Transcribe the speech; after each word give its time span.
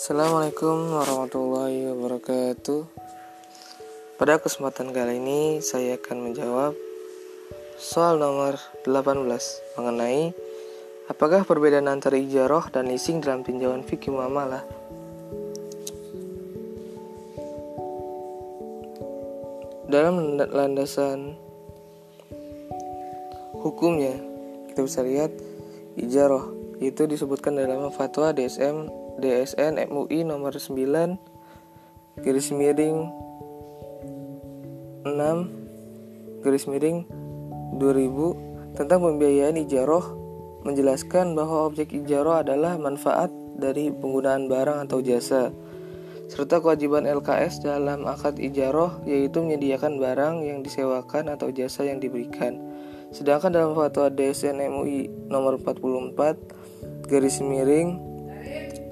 Assalamualaikum 0.00 0.96
warahmatullahi 0.96 1.92
wabarakatuh. 1.92 2.88
Pada 4.16 4.40
kesempatan 4.40 4.96
kali 4.96 5.20
ini 5.20 5.60
saya 5.60 6.00
akan 6.00 6.24
menjawab 6.24 6.72
soal 7.76 8.16
nomor 8.16 8.56
18 8.88 9.28
mengenai 9.76 10.32
apakah 11.04 11.44
perbedaan 11.44 11.84
antara 11.92 12.16
ijaroh 12.16 12.64
dan 12.72 12.88
leasing 12.88 13.20
dalam 13.20 13.44
tinjauan 13.44 13.84
fikih 13.84 14.08
muamalah. 14.08 14.64
Dalam 19.84 20.40
landasan 20.40 21.36
hukumnya 23.52 24.16
kita 24.72 24.80
bisa 24.80 25.04
lihat 25.04 25.36
ijaroh 26.00 26.56
itu 26.80 27.04
disebutkan 27.04 27.52
dalam 27.60 27.92
fatwa 27.92 28.32
DSM 28.32 28.99
DSN 29.18 29.82
MUI 29.90 30.22
nomor 30.22 30.54
9 30.54 32.20
garis 32.20 32.48
miring 32.54 33.10
6 35.08 36.44
garis 36.44 36.64
miring 36.68 37.08
2000 37.80 38.76
tentang 38.76 39.00
pembiayaan 39.02 39.58
ijaroh 39.58 40.20
menjelaskan 40.62 41.32
bahwa 41.32 41.66
objek 41.66 41.96
ijaroh 41.96 42.36
adalah 42.36 42.76
manfaat 42.76 43.32
dari 43.56 43.88
penggunaan 43.88 44.46
barang 44.46 44.88
atau 44.88 45.00
jasa 45.00 45.50
serta 46.30 46.62
kewajiban 46.62 47.10
LKS 47.10 47.66
dalam 47.66 48.06
akad 48.06 48.38
ijaroh 48.38 49.02
yaitu 49.02 49.42
menyediakan 49.42 49.98
barang 49.98 50.46
yang 50.46 50.62
disewakan 50.62 51.26
atau 51.34 51.50
jasa 51.50 51.90
yang 51.90 51.98
diberikan. 51.98 52.62
Sedangkan 53.10 53.50
dalam 53.50 53.74
fatwa 53.74 54.06
DSN 54.06 54.62
MUI 54.70 55.10
nomor 55.26 55.58
44 55.58 57.10
garis 57.10 57.42
miring 57.42 58.09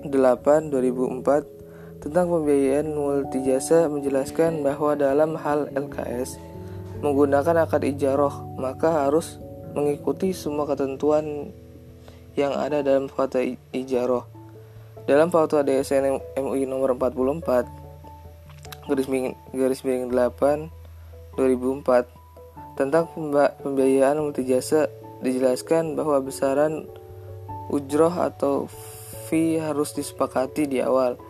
8 0.06 0.70
2004 0.70 1.58
tentang 1.98 2.30
pembiayaan 2.30 2.94
multi 2.94 3.42
jasa 3.42 3.91
menjelaskan 3.91 4.62
bahwa 4.62 4.94
dalam 4.94 5.34
hal 5.34 5.66
LKS 5.74 6.38
menggunakan 7.02 7.66
akad 7.66 7.82
ijaroh 7.82 8.55
maka 8.55 9.06
harus 9.06 9.42
mengikuti 9.74 10.30
semua 10.30 10.66
ketentuan 10.70 11.50
yang 12.38 12.55
ada 12.55 12.86
dalam 12.86 13.10
fatwa 13.10 13.42
ijaroh. 13.74 14.24
Dalam 15.08 15.32
fatwa 15.34 15.66
DSN 15.66 16.38
MUI 16.38 16.68
nomor 16.68 16.94
44 16.94 18.86
garis 18.88 19.08
miring, 19.10 19.34
garis 19.52 19.83
miring 19.83 20.08
8 20.12 20.70
2004 21.34 22.78
tentang 22.78 23.10
pembiayaan 23.62 24.22
multijasa 24.22 24.86
dijelaskan 25.20 25.98
bahwa 25.98 26.22
besaran 26.22 26.86
ujroh 27.68 28.14
atau 28.14 28.70
fee 29.28 29.60
harus 29.60 29.92
disepakati 29.92 30.64
di 30.64 30.80
awal. 30.80 31.20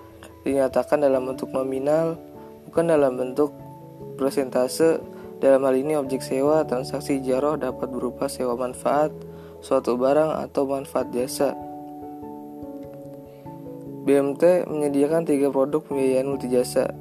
Dinyatakan 0.47 1.03
dalam 1.03 1.27
bentuk 1.27 1.51
nominal 1.51 2.15
bukan 2.71 2.95
dalam 2.95 3.19
bentuk 3.19 3.51
presentase 4.15 5.03
dalam 5.43 5.67
hal 5.67 5.75
ini 5.75 5.99
objek 5.99 6.23
sewa 6.23 6.63
transaksi 6.67 7.19
jaroh 7.23 7.59
dapat 7.59 7.91
berupa 7.91 8.31
sewa 8.31 8.55
manfaat 8.55 9.11
suatu 9.59 9.99
barang 9.99 10.39
atau 10.47 10.63
manfaat 10.67 11.11
jasa. 11.11 11.55
BMT 14.07 14.71
menyediakan 14.71 15.29
tiga 15.29 15.53
produk 15.53 15.85
pembiayaan 15.85 16.33
multijasa 16.33 16.97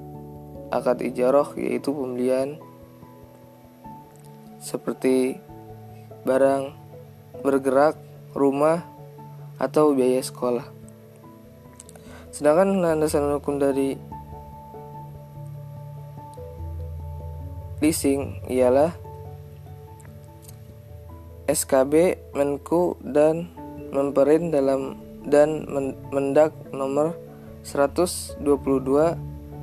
akad 0.68 1.00
ijaroh 1.00 1.56
yaitu 1.56 1.96
pembelian 1.96 2.60
seperti 4.60 5.40
barang 6.28 6.76
bergerak, 7.40 7.96
rumah, 8.36 8.84
atau 9.58 9.96
biaya 9.96 10.20
sekolah. 10.20 10.77
Sedangkan 12.38 12.86
landasan 12.86 13.34
hukum 13.34 13.58
dari 13.58 13.98
leasing 17.82 18.46
ialah 18.46 18.94
SKB 21.50 22.14
Menku 22.38 22.94
dan 23.02 23.50
memperin 23.90 24.54
dalam 24.54 25.02
dan 25.26 25.66
Mendak 26.14 26.54
nomor 26.70 27.18
122 27.66 28.38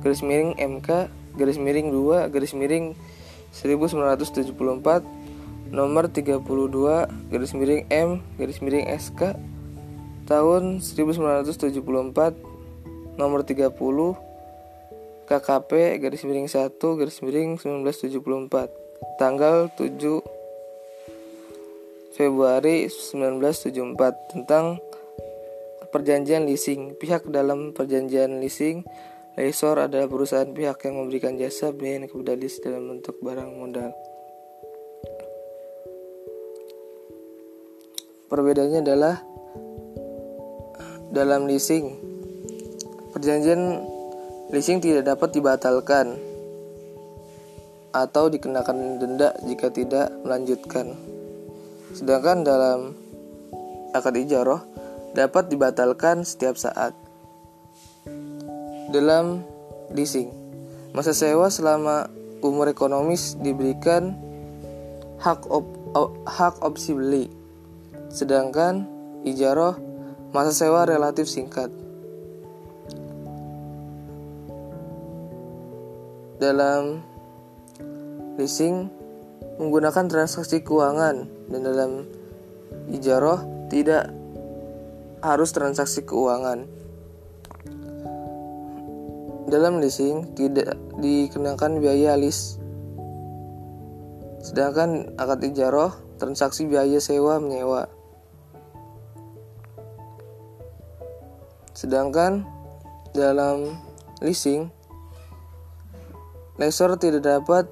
garis 0.03 0.19
miring 0.19 0.59
MK 0.59 1.07
garis 1.39 1.55
miring 1.55 1.95
2 1.95 2.27
garis 2.27 2.51
miring 2.51 2.91
1974 3.55 4.51
nomor 5.71 6.11
32 6.11 6.43
garis 7.31 7.55
miring 7.55 7.87
M 7.87 8.19
garis 8.35 8.59
miring 8.59 8.91
SK 8.99 9.39
tahun 10.27 10.83
1974 10.83 12.54
nomor 13.15 13.43
30 13.43 13.71
KKP 15.25 15.71
garis 16.03 16.23
miring 16.27 16.47
1 16.47 16.77
garis 16.77 17.19
miring 17.25 17.57
1974 17.57 19.17
tanggal 19.17 19.71
7 19.73 20.35
Februari 22.15 22.87
1974 22.87 24.31
tentang 24.31 24.79
perjanjian 25.91 26.47
leasing. 26.47 26.95
Pihak 26.95 27.27
dalam 27.27 27.75
perjanjian 27.75 28.39
leasing, 28.39 28.87
lessor 29.35 29.79
adalah 29.83 30.07
perusahaan 30.07 30.47
pihak 30.47 30.79
yang 30.87 30.95
memberikan 30.99 31.35
jasa 31.35 31.75
pembelian 31.75 32.07
kepada 32.07 32.35
lease 32.39 32.63
dalam 32.63 32.87
bentuk 32.87 33.19
barang 33.19 33.51
modal. 33.55 33.91
Perbedaannya 38.31 38.79
adalah 38.83 39.15
dalam 41.11 41.51
leasing, 41.51 41.95
perjanjian 43.25 43.81
leasing 44.53 44.85
tidak 44.85 45.09
dapat 45.09 45.33
dibatalkan 45.33 46.13
atau 47.89 48.29
dikenakan 48.29 49.01
denda 49.01 49.33
jika 49.49 49.73
tidak 49.73 50.13
melanjutkan. 50.21 50.93
Sedangkan 51.97 52.45
dalam 52.45 52.93
akad 53.97 54.13
ijaroh 54.21 54.61
dapat 55.17 55.49
dibatalkan 55.49 56.21
setiap 56.21 56.53
saat. 56.53 56.93
Dalam 58.93 59.41
leasing, 59.89 60.29
masa 60.93 61.17
sewa 61.17 61.49
selama 61.49 62.05
umur 62.45 62.69
ekonomis 62.69 63.41
diberikan 63.41 64.13
hak 65.17 65.49
op, 65.49 65.65
hak 66.29 66.61
opsi 66.61 66.93
beli. 66.93 67.25
Sedangkan 68.13 68.85
ijaroh 69.25 69.81
masa 70.29 70.53
sewa 70.53 70.85
relatif 70.85 71.25
singkat. 71.25 71.84
Dalam 76.35 76.99
leasing 78.35 78.91
menggunakan 79.55 80.11
transaksi 80.11 80.59
keuangan 80.59 81.47
dan 81.47 81.61
dalam 81.63 81.91
ijaroh 82.91 83.67
tidak 83.71 84.11
harus 85.23 85.49
transaksi 85.55 86.03
keuangan. 86.03 86.67
Dalam 89.45 89.79
leasing 89.79 90.35
tidak 90.35 90.75
dikenakan 90.99 91.79
biaya 91.79 92.17
lease. 92.17 92.57
Sedangkan 94.41 95.15
akad 95.17 95.41
ijaroh 95.41 95.93
transaksi 96.21 96.67
biaya 96.69 97.01
sewa 97.01 97.41
menyewa. 97.41 97.89
Sedangkan 101.75 102.45
dalam 103.15 103.79
leasing 104.21 104.69
lessor 106.55 106.95
tidak 106.95 107.23
dapat 107.23 107.65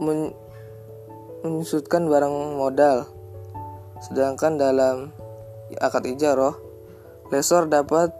men 0.00 0.32
menyusutkan 1.40 2.08
barang 2.08 2.56
modal. 2.60 3.08
Sedangkan 4.00 4.60
dalam 4.60 5.12
akad 5.80 6.04
ijaroh, 6.08 6.56
lesor 7.32 7.68
dapat 7.68 8.12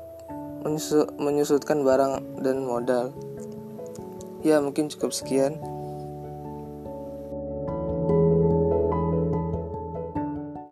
menyusutkan 1.17 1.85
barang 1.85 2.41
dan 2.45 2.65
modal. 2.65 3.12
Ya, 4.41 4.61
mungkin 4.61 4.89
cukup 4.89 5.12
sekian. 5.12 5.61